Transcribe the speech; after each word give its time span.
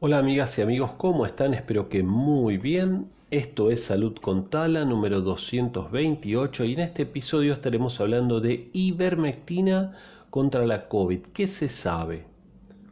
Hola 0.00 0.18
amigas 0.18 0.56
y 0.56 0.62
amigos, 0.62 0.92
¿cómo 0.92 1.26
están? 1.26 1.54
Espero 1.54 1.88
que 1.88 2.04
muy 2.04 2.56
bien. 2.56 3.08
Esto 3.32 3.68
es 3.72 3.82
Salud 3.82 4.14
con 4.14 4.44
Tala 4.44 4.84
número 4.84 5.20
228 5.22 6.64
y 6.66 6.74
en 6.74 6.78
este 6.78 7.02
episodio 7.02 7.52
estaremos 7.52 8.00
hablando 8.00 8.40
de 8.40 8.70
ivermectina 8.72 9.92
contra 10.30 10.64
la 10.66 10.88
COVID. 10.88 11.18
¿Qué 11.32 11.48
se 11.48 11.68
sabe? 11.68 12.26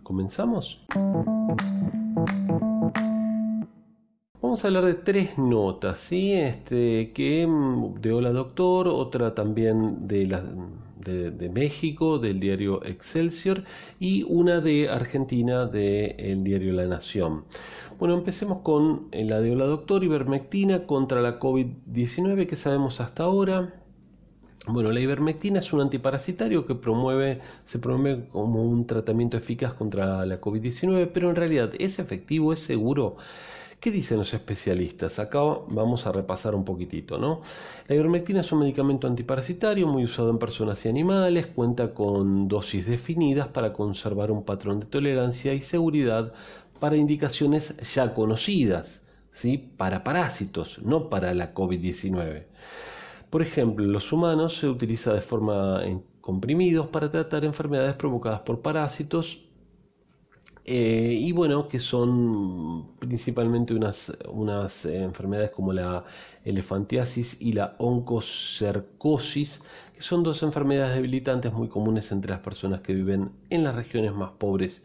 ¿Comenzamos? 0.03 0.85
Vamos 4.43 4.65
a 4.65 4.67
hablar 4.67 4.87
de 4.87 4.95
tres 4.95 5.39
notas, 5.39 5.99
¿sí? 5.99 6.33
Este, 6.33 7.13
que 7.13 7.47
mm, 7.47 8.01
de 8.01 8.13
Hola 8.15 8.33
Doctor, 8.33 8.89
otra 8.89 9.33
también 9.33 10.09
de 10.09 10.27
la 10.27 10.43
de, 11.07 11.49
México, 11.49 12.19
del 12.19 12.41
diario 12.41 12.85
Excelsior, 12.85 13.65
y 13.99 14.25
una 14.25 14.61
de 14.61 14.89
Argentina, 14.89 15.67
del 15.67 16.45
diario 16.45 16.73
La 16.73 16.87
Nación. 16.87 17.45
Bueno, 17.99 18.15
empecemos 18.15 18.59
con 18.59 19.09
la 19.13 19.41
de 19.41 19.55
la 19.55 19.65
doctor, 19.67 20.05
ivermectina 20.05 20.87
contra 20.87 21.21
la 21.21 21.39
COVID-19, 21.39 22.47
que 22.47 22.57
sabemos 22.57 23.01
hasta 23.01 23.25
ahora. 23.25 23.75
Bueno, 24.69 24.91
la 24.91 25.01
ivermectina 25.01 25.61
es 25.61 25.73
un 25.73 25.81
antiparasitario 25.81 26.67
que 26.67 26.75
promueve, 26.75 27.41
se 27.65 27.79
promueve 27.79 28.29
como 28.29 28.65
un 28.65 28.87
tratamiento 28.87 29.37
eficaz 29.37 29.75
contra 29.75 30.27
la 30.27 30.41
COVID-19, 30.41 31.11
pero 31.15 31.31
en 31.31 31.37
realidad 31.37 31.71
es 31.79 32.01
efectivo, 32.01 32.53
es 32.53 32.61
seguro. 32.61 33.17
¿Qué 33.81 33.91
dicen 33.91 34.19
los 34.19 34.33
especialistas? 34.33 35.19
Acá 35.19 35.41
vamos 35.69 36.07
a 36.07 36.13
repasar 36.13 36.55
un 36.55 36.65
poquitito, 36.65 37.19
¿no? 37.19 37.43
La 37.87 37.95
ivermectina 37.95 38.41
es 38.41 38.51
un 38.51 38.61
medicamento 38.61 39.07
antiparasitario 39.07 39.87
muy 39.87 40.05
usado 40.05 40.31
en 40.31 40.39
personas 40.39 40.85
y 40.87 40.89
animales, 40.89 41.47
cuenta 41.49 41.93
con 41.95 42.49
dosis 42.49 42.87
definidas 42.87 43.49
para 43.49 43.73
conservar 43.73 44.31
un 44.31 44.45
patrón 44.45 44.81
de 44.81 44.87
tolerancia 44.87 45.53
y 45.55 45.61
seguridad 45.61 46.33
para 46.81 46.97
indicaciones 46.97 47.77
ya 47.95 48.13
conocidas, 48.15 49.07
¿sí? 49.31 49.59
Para 49.59 50.03
parásitos, 50.03 50.81
no 50.83 51.09
para 51.11 51.35
la 51.35 51.55
COVID-19. 51.55 52.47
Por 53.31 53.43
ejemplo, 53.43 53.85
en 53.85 53.93
los 53.93 54.13
humanos 54.13 54.57
se 54.57 54.69
utiliza 54.69 55.13
de 55.13 55.21
forma 55.21 55.85
en 55.85 56.03
comprimidos 56.21 56.89
para 56.89 57.11
tratar 57.11 57.45
enfermedades 57.45 57.95
provocadas 57.95 58.41
por 58.41 58.61
parásitos 58.63 59.46
eh, 60.69 61.17
y 61.21 61.31
bueno, 61.31 61.69
que 61.69 61.79
son 61.79 62.97
principalmente 62.99 63.73
unas, 63.73 64.17
unas 64.29 64.85
enfermedades 64.85 65.53
como 65.53 65.73
la 65.73 66.05
elefantiasis 66.45 67.41
y 67.41 67.53
la 67.53 67.77
oncocercosis, 67.79 69.63
que 69.95 70.03
son 70.03 70.25
dos 70.25 70.43
enfermedades 70.43 70.97
debilitantes 70.97 71.53
muy 71.53 71.69
comunes 71.69 72.11
entre 72.11 72.33
las 72.33 72.41
personas 72.41 72.81
que 72.81 72.95
viven 72.95 73.31
en 73.49 73.63
las 73.63 73.77
regiones 73.77 74.13
más 74.13 74.33
pobres 74.33 74.85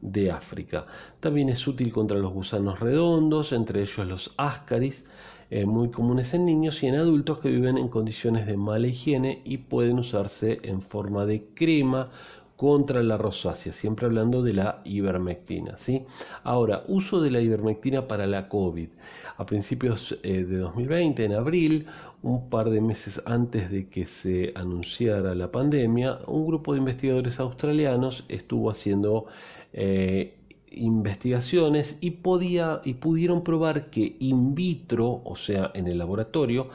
de 0.00 0.30
África. 0.30 0.86
También 1.18 1.48
es 1.48 1.66
útil 1.66 1.92
contra 1.92 2.18
los 2.18 2.32
gusanos 2.32 2.78
redondos, 2.78 3.52
entre 3.52 3.80
ellos 3.82 4.06
los 4.06 4.34
ascaris, 4.36 5.06
eh, 5.50 5.66
muy 5.66 5.90
comunes 5.90 6.34
en 6.34 6.44
niños 6.44 6.84
y 6.84 6.86
en 6.86 6.94
adultos 6.94 7.40
que 7.40 7.48
viven 7.48 7.78
en 7.78 7.88
condiciones 7.88 8.46
de 8.46 8.56
mala 8.56 8.86
higiene 8.86 9.42
y 9.44 9.58
pueden 9.58 9.98
usarse 9.98 10.60
en 10.62 10.82
forma 10.82 11.26
de 11.26 11.48
crema 11.54 12.10
contra 12.56 13.02
la 13.02 13.18
rosácea, 13.18 13.72
siempre 13.72 14.06
hablando 14.06 14.42
de 14.42 14.54
la 14.54 14.80
ivermectina. 14.84 15.76
¿sí? 15.76 16.04
Ahora, 16.42 16.82
uso 16.88 17.20
de 17.20 17.30
la 17.30 17.40
ivermectina 17.40 18.08
para 18.08 18.26
la 18.26 18.48
COVID. 18.48 18.88
A 19.36 19.46
principios 19.46 20.18
eh, 20.22 20.44
de 20.44 20.56
2020, 20.58 21.24
en 21.24 21.32
abril, 21.34 21.86
un 22.22 22.48
par 22.48 22.70
de 22.70 22.80
meses 22.80 23.22
antes 23.26 23.70
de 23.70 23.88
que 23.88 24.06
se 24.06 24.48
anunciara 24.54 25.34
la 25.34 25.52
pandemia, 25.52 26.20
un 26.26 26.46
grupo 26.46 26.72
de 26.72 26.78
investigadores 26.78 27.38
australianos 27.40 28.24
estuvo 28.28 28.70
haciendo 28.70 29.26
eh, 29.74 30.38
investigaciones 30.70 31.98
y, 32.00 32.10
podía, 32.12 32.80
y 32.84 32.94
pudieron 32.94 33.44
probar 33.44 33.90
que 33.90 34.16
in 34.18 34.54
vitro, 34.54 35.22
o 35.24 35.36
sea, 35.36 35.70
en 35.74 35.88
el 35.88 35.98
laboratorio, 35.98 36.68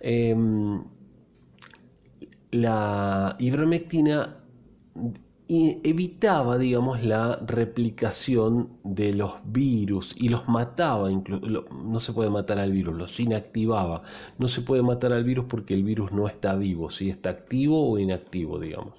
em, 0.00 0.82
la 2.52 3.36
ivermectina 3.38 4.36
y 5.48 5.78
evitaba, 5.88 6.58
digamos, 6.58 7.04
la 7.04 7.36
replicación 7.46 8.70
de 8.82 9.12
los 9.12 9.34
virus 9.44 10.14
y 10.18 10.28
los 10.28 10.48
mataba, 10.48 11.08
no 11.10 12.00
se 12.00 12.12
puede 12.12 12.30
matar 12.30 12.58
al 12.58 12.72
virus, 12.72 12.96
los 12.96 13.20
inactivaba. 13.20 14.02
No 14.38 14.48
se 14.48 14.62
puede 14.62 14.82
matar 14.82 15.12
al 15.12 15.22
virus 15.22 15.46
porque 15.48 15.74
el 15.74 15.84
virus 15.84 16.10
no 16.10 16.26
está 16.26 16.56
vivo, 16.56 16.90
si 16.90 17.10
está 17.10 17.30
activo 17.30 17.88
o 17.88 17.98
inactivo, 17.98 18.58
digamos. 18.58 18.94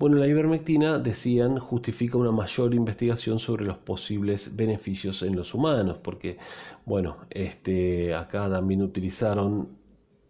Bueno, 0.00 0.16
la 0.16 0.26
ivermectina, 0.26 0.98
decían, 0.98 1.58
justifica 1.58 2.18
una 2.18 2.32
mayor 2.32 2.74
investigación 2.74 3.38
sobre 3.38 3.64
los 3.64 3.78
posibles 3.78 4.56
beneficios 4.56 5.22
en 5.22 5.36
los 5.36 5.54
humanos, 5.54 5.98
porque, 6.02 6.38
bueno, 6.84 7.18
este, 7.30 8.14
acá 8.16 8.50
también 8.50 8.82
utilizaron 8.82 9.85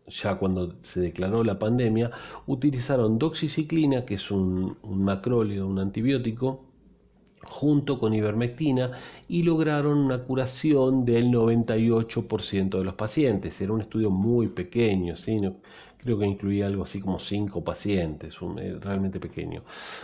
ya 0.09 0.37
cuando 0.37 0.77
se 0.83 1.01
declaró 1.01 1.43
la 1.45 1.59
pandemia, 1.59 2.11
utilizaron 2.47 3.19
doxiciclina, 3.19 4.05
que 4.05 4.15
es 4.15 4.31
un, 4.31 4.77
un 4.83 5.09
un 5.09 5.79
antibiótico, 5.79 6.67
junto 7.47 7.99
con 7.99 8.15
ivermectina 8.15 8.91
y 9.29 9.43
lograron 9.43 9.99
una 9.99 10.25
curación 10.25 11.05
del 11.05 11.27
98% 11.31 12.79
de 12.79 12.85
los 12.85 12.95
pacientes. 12.95 13.61
Era 13.61 13.73
un 13.73 13.81
estudio 13.81 14.11
muy 14.11 14.49
pequeño, 14.49 15.17
¿sí? 15.17 15.37
Creo 15.99 16.19
que 16.19 16.27
incluía 16.27 16.67
algo 16.67 16.85
así 16.85 17.01
como 17.01 17.19
5 17.19 17.65
pacientes, 17.65 18.37
eh, 18.59 18.79
realmente 18.81 19.21
pequeño. 19.21 19.63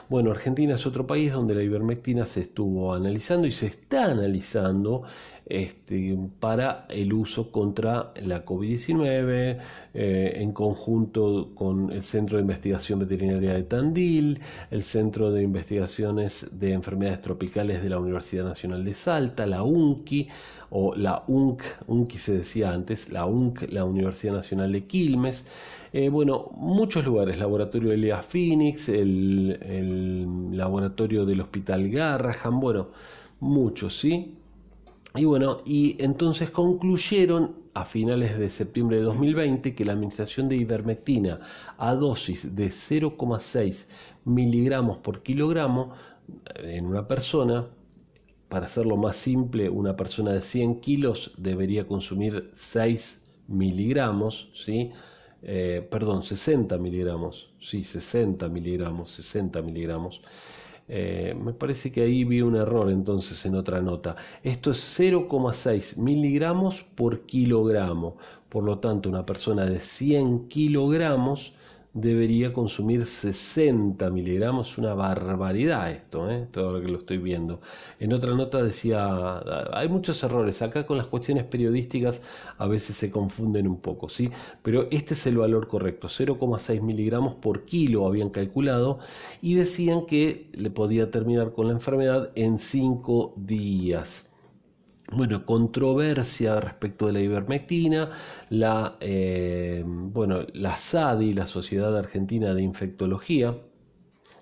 Bueno, 0.09 0.31
Argentina 0.31 0.75
es 0.75 0.87
otro 0.87 1.07
país 1.07 1.33
donde 1.33 1.55
la 1.55 1.63
ivermectina 1.63 2.27
se 2.27 2.43
estuvo 2.43 2.95
analizando 2.95 3.47
y 3.47 3.53
se 3.53 3.67
está 3.67 4.05
analizando 4.07 5.05
este, 5.45 6.17
para 6.41 6.87
el 6.89 7.13
uso 7.13 7.51
contra 7.51 8.13
la 8.23 8.45
COVID-19 8.45 9.59
eh, 9.93 10.33
en 10.37 10.53
conjunto 10.53 11.51
con 11.55 11.91
el 11.91 12.03
Centro 12.03 12.39
de 12.39 12.43
Investigación 12.43 13.01
Veterinaria 13.01 13.55
de 13.55 13.65
Tandil, 13.65 14.41
el 14.71 14.83
Centro 14.83 15.33
de 15.33 15.43
Investigaciones 15.43 16.59
de 16.59 16.73
Enfermedades 16.73 17.23
Tropicales 17.23 17.83
de 17.83 17.91
la 17.91 17.99
Universidad 17.99 18.45
Nacional 18.45 18.85
de 18.85 18.95
Salta, 18.95 19.45
la 19.47 19.63
UNCI 19.63 20.29
o 20.71 20.95
la 20.95 21.25
UNC, 21.27 21.63
UNCI 21.87 22.19
se 22.19 22.39
decía 22.39 22.73
antes, 22.73 23.11
la 23.11 23.27
UNC, 23.27 23.71
la 23.73 23.85
Universidad 23.85 24.35
Nacional 24.35 24.73
de 24.73 24.87
Quilmes. 24.87 25.47
Eh, 25.95 26.09
bueno, 26.09 26.51
muchos 26.57 27.05
lugares, 27.05 27.39
laboratorio 27.39 27.91
de 27.91 27.99
Lea 27.99 28.23
Phoenix, 28.23 28.89
el, 28.89 30.57
laboratorio 30.57 31.27
del 31.27 31.43
Hospital 31.43 31.91
Garrahan, 31.91 32.61
bueno, 32.61 32.89
muchos, 33.41 33.99
¿sí? 33.99 34.39
Y 35.15 35.27
bueno, 35.27 35.61
y 35.67 36.03
entonces 36.03 36.51
concluyeron 36.51 37.57
a 37.75 37.85
finales 37.85 38.39
de 38.39 38.49
septiembre 38.49 38.99
de 38.99 39.03
2020 39.03 39.75
que 39.75 39.85
la 39.85 39.93
administración 39.93 40.49
de 40.49 40.57
ivermectina 40.57 41.41
a 41.77 41.95
dosis 41.95 42.57
de 42.57 42.69
0,6 42.69 43.89
miligramos 44.25 44.97
por 44.99 45.23
kilogramo 45.23 45.93
eh, 46.55 46.77
en 46.77 46.87
una 46.87 47.07
persona, 47.07 47.67
para 48.49 48.65
hacerlo 48.65 48.97
más 48.97 49.17
simple, 49.17 49.69
una 49.69 49.95
persona 49.95 50.33
de 50.33 50.41
100 50.41 50.81
kilos 50.81 51.35
debería 51.37 51.87
consumir 51.87 52.51
6 52.55 53.25
miligramos, 53.49 54.51
¿sí? 54.55 54.91
Eh, 55.43 55.87
perdón, 55.91 56.23
60 56.23 56.79
miligramos, 56.79 57.51
sí, 57.61 57.85
60 57.85 58.49
miligramos, 58.49 59.11
60 59.11 59.61
miligramos. 59.63 60.23
Eh, 60.89 61.35
me 61.41 61.53
parece 61.53 61.91
que 61.93 62.03
ahí 62.03 62.25
vi 62.25 62.43
un 62.43 62.57
error 62.57 62.91
entonces 62.91 63.45
en 63.47 63.55
otra 63.57 63.81
nota. 63.81 64.17
Esto 64.43 64.71
es 64.71 64.79
0,6 65.01 65.97
miligramos 65.99 66.83
por 66.83 67.27
kilogramo. 67.27 68.17
Por 68.49 68.65
lo 68.65 68.79
tanto, 68.79 69.09
una 69.09 69.25
persona 69.25 69.65
de 69.65 69.81
100 69.81 70.49
kilogramos 70.49 71.55
debería 71.95 72.53
consumir 72.53 73.05
60 73.05 74.09
miligramos, 74.11 74.79
una 74.79 74.95
barbaridad 74.95 75.91
esto, 75.91 76.31
¿eh? 76.31 76.47
todo 76.51 76.73
lo 76.73 76.81
que 76.81 76.89
lo 76.89 76.99
estoy 76.99 77.19
viendo. 77.19 77.61
En 78.01 78.13
otra 78.13 78.35
nota 78.35 78.63
decía, 78.63 79.41
hay 79.73 79.89
muchos 79.89 80.23
errores, 80.25 80.63
acá 80.63 80.87
con 80.87 80.97
las 80.97 81.07
cuestiones 81.07 81.45
periodísticas 81.45 82.23
a 82.59 82.67
veces 82.67 82.97
se 82.97 83.11
confunden 83.11 83.67
un 83.69 83.81
poco, 83.81 84.09
¿sí? 84.09 84.31
Pero 84.63 84.89
este 84.91 85.15
es 85.15 85.27
el 85.27 85.37
valor 85.39 85.69
correcto, 85.69 86.09
0,6 86.09 86.81
miligramos 86.81 87.35
por 87.35 87.65
kilo 87.65 88.07
habían 88.07 88.31
calculado 88.31 88.99
y 89.43 89.55
decían 89.55 90.07
que 90.07 90.49
le 90.53 90.71
podía 90.71 91.11
terminar 91.11 91.53
con 91.53 91.67
la 91.67 91.73
enfermedad 91.75 92.31
en 92.35 92.59
5 92.59 93.35
días 93.37 94.33
bueno, 95.15 95.45
controversia 95.45 96.61
respecto 96.61 97.07
de 97.07 97.13
la 97.13 97.21
ivermectina, 97.21 98.11
la, 98.51 98.97
eh, 99.01 99.72
bueno, 100.25 100.47
la 100.55 100.77
SADI, 100.77 101.33
la 101.33 101.49
Sociedad 101.49 101.97
Argentina 101.99 102.55
de 102.55 102.63
Infectología, 102.63 103.59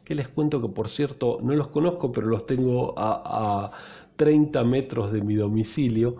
que 0.04 0.14
les 0.14 0.28
cuento 0.28 0.60
que 0.60 0.68
por 0.68 0.90
cierto 0.90 1.38
no 1.42 1.54
los 1.54 1.68
conozco, 1.68 2.12
pero 2.12 2.26
los 2.26 2.44
tengo 2.44 2.92
a, 2.98 3.70
30 4.16 4.62
metros 4.64 5.10
de 5.10 5.22
mi 5.22 5.36
domicilio, 5.36 6.16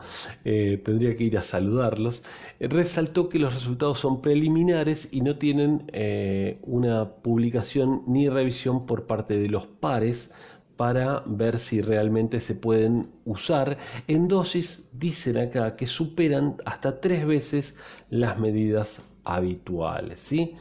eh, 0.46 0.80
tendría 0.82 1.14
que 1.14 1.24
ir 1.24 1.36
a 1.36 1.42
saludarlos, 1.42 2.24
resaltó 2.58 3.28
que 3.28 3.38
los 3.38 3.52
resultados 3.52 3.98
son 3.98 4.22
preliminares 4.22 5.10
y 5.12 5.20
no 5.20 5.36
tienen 5.36 5.84
eh, 5.92 6.54
una 6.62 7.16
publicación 7.16 8.02
ni 8.06 8.30
revisión 8.30 8.86
por 8.86 9.06
parte 9.06 9.36
de 9.36 9.48
los 9.48 9.66
pares 9.66 10.32
para 10.78 11.22
ver 11.26 11.58
si 11.58 11.82
realmente 11.82 12.40
se 12.40 12.54
pueden 12.54 13.10
usar. 13.26 13.76
En 14.08 14.28
dosis, 14.28 14.88
dicen 14.94 15.36
acá, 15.36 15.76
que 15.76 15.86
superan 15.86 16.56
hasta 16.64 17.02
tres 17.02 17.26
veces 17.26 17.76
las 18.08 18.38
medidas 18.38 19.02
habituales. 19.24 20.20
¿sí? 20.20 20.56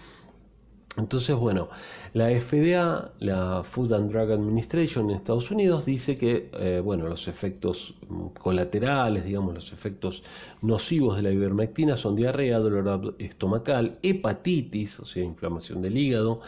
Entonces, 1.00 1.36
bueno, 1.36 1.70
la 2.14 2.28
FDA, 2.30 3.14
la 3.20 3.64
Food 3.64 3.94
and 3.94 4.12
Drug 4.12 4.32
Administration 4.32 5.10
en 5.10 5.18
Estados 5.18 5.50
Unidos, 5.52 5.86
dice 5.86 6.18
que, 6.18 6.50
eh, 6.54 6.82
bueno, 6.84 7.08
los 7.08 7.28
efectos 7.28 7.96
colaterales, 8.40 9.24
digamos, 9.24 9.54
los 9.54 9.72
efectos 9.72 10.24
nocivos 10.62 11.16
de 11.16 11.22
la 11.22 11.32
ivermectina 11.32 11.96
son 11.96 12.16
diarrea, 12.16 12.60
dolor 12.60 13.16
estomacal, 13.20 14.00
hepatitis, 14.02 15.00
o 15.00 15.06
sea, 15.06 15.24
inflamación 15.24 15.82
del 15.82 15.98
hígado, 15.98 16.42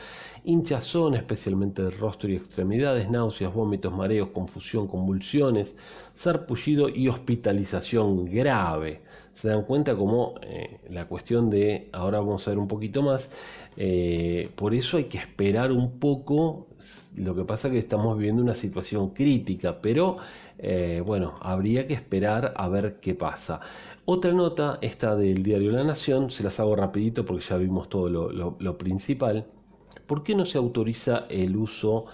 hinchazón, 0.44 1.16
especialmente 1.16 1.84
del 1.84 1.94
rostro 1.94 2.30
y 2.30 2.36
extremidades, 2.36 3.10
náuseas, 3.10 3.54
vómitos, 3.54 3.94
mareos, 3.94 4.30
confusión, 4.30 4.88
convulsiones, 4.88 5.78
sarpullido 6.14 6.90
y 6.90 7.08
hospitalización 7.08 8.26
grave. 8.26 9.02
Se 9.34 9.48
dan 9.48 9.64
cuenta 9.64 9.96
como 9.96 10.36
eh, 10.42 10.80
la 10.90 11.08
cuestión 11.08 11.50
de, 11.50 11.90
ahora 11.94 12.20
vamos 12.20 12.48
a 12.48 12.52
ver 12.52 12.60
un 12.60 12.68
poquito 12.68 13.02
más, 13.02 13.32
eh, 13.78 14.50
por 14.56 14.74
eso 14.76 14.98
hay 14.98 15.06
que 15.06 15.18
esperar 15.18 15.72
un 15.72 16.00
poco, 16.00 16.68
lo 17.16 17.34
que 17.34 17.46
pasa 17.46 17.68
es 17.68 17.74
que 17.74 17.80
estamos 17.80 18.18
viviendo 18.18 18.44
una 18.44 18.54
situación 18.54 19.12
crítica, 19.12 19.82
pero 19.82 20.18
eh, 20.58 21.02
bueno, 21.06 21.36
habría 21.42 21.88
que 21.88 21.94
esperar 21.94 22.54
a 22.56 22.68
ver 22.68 23.00
qué 23.00 23.16
pasa. 23.16 23.62
Otra 24.06 24.34
nota, 24.34 24.80
esta 24.82 25.16
del 25.16 25.42
diario 25.44 25.72
La 25.72 25.84
Nación, 25.84 26.30
se 26.30 26.44
las 26.44 26.60
hago 26.60 26.76
rapidito 26.76 27.26
porque 27.26 27.44
ya 27.44 27.58
vimos 27.58 27.88
todo 27.90 28.10
lo 28.10 28.78
principal. 28.78 29.48
¿Por 30.06 30.24
qué 30.24 30.36
no 30.36 30.44
se 30.44 30.58
autoriza 30.58 31.26
el 31.30 31.56
uso 31.56 32.06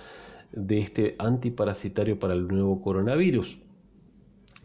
de 0.51 0.79
este 0.79 1.15
antiparasitario 1.17 2.19
para 2.19 2.35
el 2.35 2.47
nuevo 2.47 2.79
coronavirus? 2.79 3.66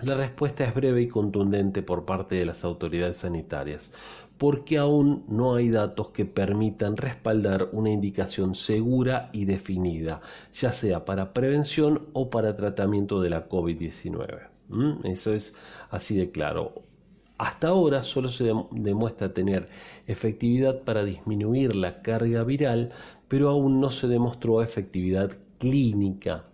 La 0.02 0.16
respuesta 0.16 0.64
es 0.64 0.75
breve 0.75 1.02
y 1.02 1.08
contundente 1.08 1.81
por 1.82 2.04
parte 2.04 2.34
de 2.34 2.44
las 2.44 2.64
autoridades 2.64 3.19
sanitarias, 3.19 3.93
porque 4.37 4.76
aún 4.76 5.25
no 5.28 5.54
hay 5.54 5.70
datos 5.70 6.08
que 6.08 6.25
permitan 6.25 6.96
respaldar 6.96 7.69
una 7.70 7.90
indicación 7.90 8.56
segura 8.56 9.31
y 9.32 9.44
definida, 9.44 10.20
ya 10.52 10.72
sea 10.72 11.04
para 11.04 11.32
prevención 11.32 12.08
o 12.14 12.31
para 12.31 12.56
tratamiento 12.56 13.20
de 13.20 13.31
la 13.31 13.49
COVID-19. 13.49 14.49
¿Mm? 14.70 15.06
Eso 15.06 15.34
es 15.34 15.54
así 15.90 16.16
de 16.16 16.32
claro. 16.32 16.82
Hasta 17.38 17.69
ahora 17.69 18.02
solo 18.02 18.28
se 18.28 18.52
demuestra 18.72 19.32
tener 19.32 19.69
efectividad 20.08 20.82
para 20.82 21.04
disminuir 21.04 21.76
la 21.76 22.02
carga 22.02 22.43
viral, 22.43 22.90
pero 23.28 23.50
aún 23.50 23.81
no 23.81 23.90
se 23.90 24.08
demostró 24.08 24.62
efectividad 24.62 25.31
clínica. 25.58 26.46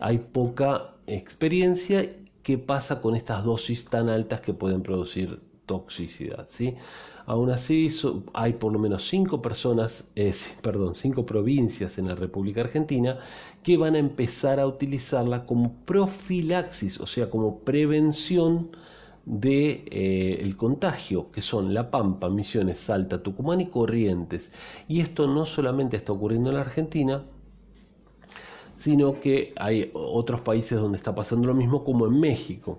Hay 0.00 0.18
poca 0.18 0.94
experiencia 1.06 2.08
qué 2.42 2.58
pasa 2.58 3.00
con 3.00 3.14
estas 3.16 3.44
dosis 3.44 3.84
tan 3.84 4.08
altas 4.08 4.40
que 4.40 4.54
pueden 4.54 4.82
producir 4.82 5.40
toxicidad. 5.66 6.46
¿sí? 6.48 6.74
Aún 7.26 7.50
así, 7.50 7.88
hay 8.32 8.54
por 8.54 8.72
lo 8.72 8.80
menos 8.80 9.06
cinco 9.08 9.40
personas, 9.40 10.10
perdón, 10.62 10.96
cinco 10.96 11.24
provincias 11.24 11.96
en 11.98 12.08
la 12.08 12.16
República 12.16 12.62
Argentina 12.62 13.18
que 13.62 13.76
van 13.76 13.94
a 13.94 13.98
empezar 13.98 14.58
a 14.58 14.66
utilizarla 14.66 15.46
como 15.46 15.74
profilaxis, 15.84 16.98
o 16.98 17.06
sea, 17.06 17.30
como 17.30 17.60
prevención 17.60 18.70
de 19.26 19.84
eh, 19.90 20.54
contagio, 20.56 21.30
que 21.30 21.40
son 21.40 21.72
La 21.72 21.90
Pampa, 21.90 22.28
Misiones, 22.30 22.80
Salta, 22.80 23.22
Tucumán 23.22 23.60
y 23.60 23.66
Corrientes. 23.66 24.52
Y 24.88 25.00
esto 25.00 25.28
no 25.28 25.46
solamente 25.46 25.96
está 25.96 26.12
ocurriendo 26.12 26.50
en 26.50 26.56
la 26.56 26.62
Argentina, 26.62 27.22
sino 28.80 29.20
que 29.20 29.52
hay 29.56 29.90
otros 29.92 30.40
países 30.40 30.80
donde 30.80 30.96
está 30.96 31.14
pasando 31.14 31.46
lo 31.46 31.54
mismo, 31.54 31.84
como 31.84 32.06
en 32.06 32.18
México. 32.18 32.78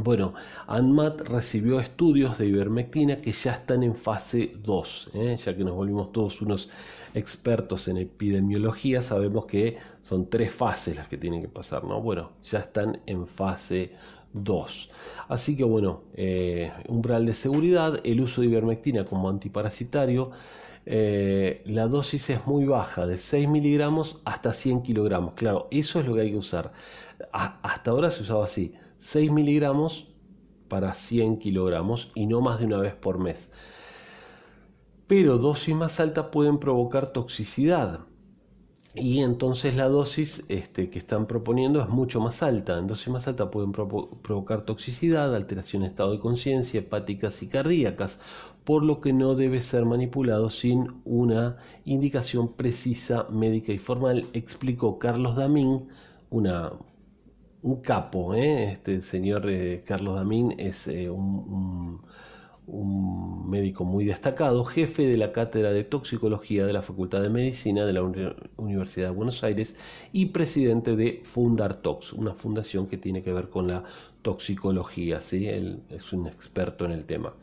Bueno, 0.00 0.34
ANMAT 0.68 1.22
recibió 1.22 1.80
estudios 1.80 2.38
de 2.38 2.46
ivermectina 2.46 3.20
que 3.20 3.32
ya 3.32 3.52
están 3.52 3.82
en 3.82 3.96
fase 3.96 4.52
2, 4.62 5.10
¿eh? 5.14 5.36
ya 5.36 5.56
que 5.56 5.64
nos 5.64 5.74
volvimos 5.74 6.12
todos 6.12 6.40
unos 6.42 6.70
expertos 7.12 7.88
en 7.88 7.96
epidemiología, 7.96 9.02
sabemos 9.02 9.46
que 9.46 9.78
son 10.02 10.30
tres 10.30 10.52
fases 10.52 10.94
las 10.94 11.08
que 11.08 11.16
tienen 11.16 11.40
que 11.40 11.48
pasar, 11.48 11.82
¿no? 11.82 12.00
Bueno, 12.00 12.30
ya 12.44 12.60
están 12.60 13.00
en 13.06 13.26
fase 13.26 13.92
2. 14.34 14.90
Así 15.28 15.56
que 15.56 15.64
bueno, 15.64 16.02
eh, 16.14 16.72
umbral 16.88 17.24
de 17.24 17.32
seguridad, 17.32 18.00
el 18.04 18.20
uso 18.20 18.42
de 18.42 18.48
ivermectina 18.48 19.04
como 19.04 19.30
antiparasitario, 19.30 20.30
eh, 20.86 21.62
la 21.64 21.88
dosis 21.88 22.28
es 22.30 22.46
muy 22.46 22.66
baja, 22.66 23.06
de 23.06 23.16
6 23.16 23.48
miligramos 23.48 24.20
hasta 24.24 24.52
100 24.52 24.82
kilogramos. 24.82 25.34
Claro, 25.34 25.68
eso 25.70 26.00
es 26.00 26.06
lo 26.06 26.14
que 26.14 26.22
hay 26.22 26.32
que 26.32 26.38
usar. 26.38 26.72
hasta 27.32 27.90
ahora 27.90 28.10
se 28.10 28.22
usaba 28.22 28.44
así, 28.44 28.74
6 28.98 29.30
miligramos 29.32 30.08
para 30.68 30.92
100 30.92 31.38
kilogramos 31.38 32.12
y 32.14 32.26
no 32.26 32.40
más 32.40 32.58
de 32.58 32.66
una 32.66 32.78
vez 32.78 32.94
por 32.94 33.18
mes. 33.18 33.50
Pero 35.06 35.38
dosis 35.38 35.74
más 35.74 36.00
altas 36.00 36.26
pueden 36.32 36.58
provocar 36.58 37.12
toxicidad 37.12 38.00
y 38.94 39.20
entonces 39.20 39.74
la 39.74 39.88
dosis 39.88 40.44
este, 40.48 40.88
que 40.88 40.98
están 41.00 41.26
proponiendo 41.26 41.80
es 41.80 41.88
mucho 41.88 42.20
más 42.20 42.42
alta. 42.42 42.78
En 42.78 42.86
dosis 42.86 43.08
más 43.08 43.26
alta 43.26 43.50
pueden 43.50 43.72
provocar 43.72 44.64
toxicidad, 44.64 45.34
alteración 45.34 45.82
de 45.82 45.88
estado 45.88 46.12
de 46.12 46.20
conciencia, 46.20 46.80
hepáticas 46.80 47.42
y 47.42 47.48
cardíacas, 47.48 48.20
por 48.64 48.84
lo 48.84 49.00
que 49.00 49.12
no 49.12 49.34
debe 49.34 49.60
ser 49.60 49.84
manipulado 49.84 50.48
sin 50.48 51.02
una 51.04 51.56
indicación 51.84 52.52
precisa 52.54 53.26
médica 53.30 53.72
y 53.72 53.78
formal, 53.78 54.28
explicó 54.32 54.98
Carlos 54.98 55.34
Damín, 55.36 55.88
una, 56.30 56.72
un 57.62 57.80
capo. 57.82 58.34
¿eh? 58.34 58.72
Este 58.72 59.02
señor 59.02 59.50
eh, 59.50 59.82
Carlos 59.84 60.14
Damín 60.14 60.54
es 60.58 60.86
eh, 60.88 61.10
un 61.10 61.24
un 61.48 62.00
médico 62.66 63.84
muy 63.84 64.04
destacado, 64.04 64.64
jefe 64.64 65.06
de 65.06 65.16
la 65.16 65.32
Cátedra 65.32 65.70
de 65.72 65.84
Toxicología 65.84 66.66
de 66.66 66.72
la 66.72 66.82
Facultad 66.82 67.20
de 67.20 67.28
Medicina 67.28 67.84
de 67.84 67.92
la 67.92 68.02
Universidad 68.56 69.08
de 69.08 69.14
Buenos 69.14 69.44
Aires 69.44 69.76
y 70.12 70.26
presidente 70.26 70.96
de 70.96 71.20
Fundartox, 71.22 72.12
una 72.14 72.34
fundación 72.34 72.86
que 72.86 72.96
tiene 72.96 73.22
que 73.22 73.32
ver 73.32 73.50
con 73.50 73.68
la 73.68 73.84
toxicología, 74.22 75.20
¿sí? 75.20 75.46
Él 75.46 75.82
es 75.90 76.12
un 76.12 76.26
experto 76.26 76.84
en 76.84 76.92
el 76.92 77.04
tema. 77.04 77.34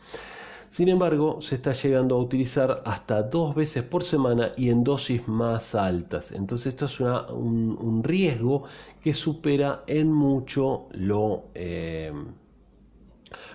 Sin 0.71 0.87
embargo, 0.87 1.41
se 1.41 1.55
está 1.55 1.73
llegando 1.73 2.15
a 2.15 2.19
utilizar 2.19 2.81
hasta 2.85 3.23
dos 3.23 3.53
veces 3.53 3.83
por 3.83 4.03
semana 4.03 4.53
y 4.55 4.69
en 4.69 4.85
dosis 4.85 5.27
más 5.27 5.75
altas. 5.75 6.31
Entonces 6.31 6.67
esto 6.67 6.85
es 6.85 6.99
un, 7.01 8.01
riesgo 8.03 8.63
que 9.01 9.13
supera 9.13 9.83
en 9.85 10.11
mucho 10.11 10.87
lo... 10.93 11.43
Eh, 11.53 12.13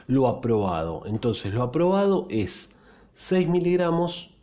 lo 0.07 0.29
aprobado. 0.29 1.03
Entonces, 1.07 1.53
lo 1.55 1.63
aprobado 1.63 2.27
es 2.31 2.77
6 3.15 3.49
miligramos 3.49 4.37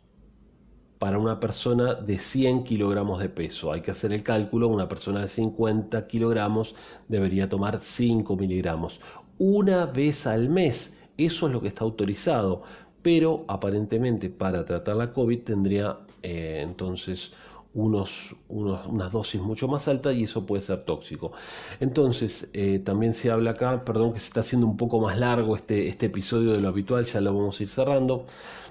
para 0.98 1.18
una 1.18 1.38
persona 1.38 1.94
de 1.94 2.18
100 2.18 2.64
kilogramos 2.64 3.20
de 3.20 3.28
peso. 3.28 3.72
Hay 3.72 3.82
que 3.82 3.90
hacer 3.90 4.12
el 4.12 4.22
cálculo, 4.22 4.68
una 4.68 4.88
persona 4.88 5.20
de 5.20 5.28
50 5.28 6.06
kilogramos 6.06 6.74
debería 7.08 7.48
tomar 7.48 7.78
5 7.78 8.36
miligramos. 8.36 9.00
Una 9.38 9.86
vez 9.86 10.26
al 10.26 10.48
mes, 10.48 11.02
eso 11.16 11.46
es 11.46 11.52
lo 11.52 11.60
que 11.60 11.68
está 11.68 11.84
autorizado, 11.84 12.62
pero 13.02 13.44
aparentemente 13.48 14.30
para 14.30 14.64
tratar 14.64 14.96
la 14.96 15.12
COVID 15.12 15.40
tendría 15.42 15.98
eh, 16.22 16.60
entonces 16.62 17.34
unas 17.74 19.12
dosis 19.12 19.40
mucho 19.40 19.68
más 19.68 19.88
altas 19.88 20.14
y 20.14 20.24
eso 20.24 20.46
puede 20.46 20.62
ser 20.62 20.84
tóxico. 20.84 21.32
Entonces, 21.80 22.50
eh, 22.52 22.80
también 22.84 23.12
se 23.12 23.30
habla 23.30 23.52
acá, 23.52 23.84
perdón 23.84 24.12
que 24.12 24.20
se 24.20 24.28
está 24.28 24.40
haciendo 24.40 24.66
un 24.66 24.76
poco 24.76 25.00
más 25.00 25.18
largo 25.18 25.56
este, 25.56 25.88
este 25.88 26.06
episodio 26.06 26.52
de 26.52 26.60
lo 26.60 26.68
habitual, 26.68 27.04
ya 27.04 27.20
lo 27.20 27.34
vamos 27.34 27.58
a 27.58 27.62
ir 27.62 27.68
cerrando, 27.68 28.26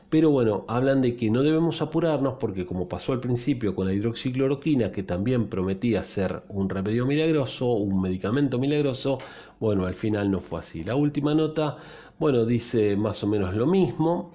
pero 0.10 0.30
bueno, 0.30 0.64
hablan 0.68 1.02
de 1.02 1.16
que 1.16 1.32
no 1.32 1.42
debemos 1.42 1.82
apurarnos 1.82 2.36
porque 2.40 2.66
como 2.68 2.88
pasó 2.88 3.14
al 3.14 3.20
principio 3.20 3.74
con 3.76 3.88
la 3.88 3.94
hidroxicloroquina, 3.94 4.92
que 4.92 5.02
también 5.02 5.48
prometía 5.48 6.04
ser 6.04 6.44
un 6.50 6.70
remedio 6.70 7.06
milagroso, 7.06 7.72
un 7.72 8.00
medicamento 8.00 8.60
milagroso, 8.60 9.18
bueno, 9.60 9.86
al 9.86 9.96
final 9.96 10.30
no 10.30 10.40
fue 10.40 10.60
así. 10.60 10.84
La 10.84 10.96
última 10.96 11.34
nota, 11.34 11.78
bueno, 12.20 12.46
dice 12.46 12.96
más 12.96 13.24
o 13.24 13.28
menos 13.28 13.56
lo 13.56 13.66
mismo, 13.66 14.32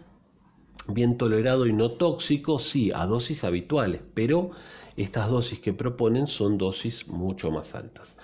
bien 0.93 1.17
tolerado 1.17 1.67
y 1.67 1.73
no 1.73 1.93
tóxico, 1.93 2.59
sí, 2.59 2.91
a 2.95 3.07
dosis 3.07 3.45
habituales, 3.45 4.01
pero 4.15 4.51
estas 4.97 5.31
dosis 5.31 5.61
que 5.61 5.73
proponen 5.73 6.27
son 6.27 6.59
dosis 6.59 7.09
mucho 7.09 7.51
más 7.51 7.75
altas. 7.75 8.17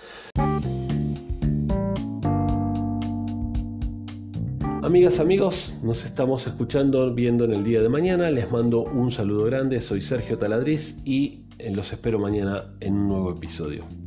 Amigas, 4.83 5.19
amigos, 5.19 5.73
nos 5.81 6.05
estamos 6.05 6.45
escuchando, 6.45 7.11
viendo 7.13 7.45
en 7.45 7.53
el 7.53 7.63
día 7.63 7.81
de 7.81 7.89
mañana. 7.89 8.29
Les 8.29 8.51
mando 8.51 8.83
un 8.83 9.09
saludo 9.09 9.45
grande. 9.45 9.81
Soy 9.81 9.99
Sergio 9.99 10.37
Taladriz 10.37 11.01
y 11.03 11.45
los 11.71 11.91
espero 11.91 12.19
mañana 12.19 12.75
en 12.81 12.93
un 12.93 13.07
nuevo 13.07 13.31
episodio. 13.31 14.04